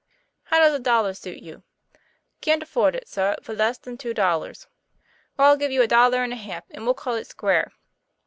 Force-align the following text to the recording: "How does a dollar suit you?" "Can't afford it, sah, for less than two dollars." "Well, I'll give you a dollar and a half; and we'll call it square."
"How 0.45 0.57
does 0.57 0.73
a 0.73 0.79
dollar 0.79 1.13
suit 1.13 1.43
you?" 1.43 1.61
"Can't 2.41 2.63
afford 2.63 2.95
it, 2.95 3.07
sah, 3.07 3.35
for 3.43 3.53
less 3.53 3.77
than 3.77 3.99
two 3.99 4.15
dollars." 4.15 4.65
"Well, 5.37 5.49
I'll 5.51 5.57
give 5.57 5.69
you 5.71 5.83
a 5.83 5.87
dollar 5.87 6.23
and 6.23 6.33
a 6.33 6.37
half; 6.37 6.63
and 6.71 6.85
we'll 6.85 6.95
call 6.95 7.13
it 7.13 7.27
square." 7.27 7.71